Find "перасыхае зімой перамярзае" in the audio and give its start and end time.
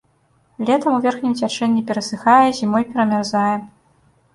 1.93-3.51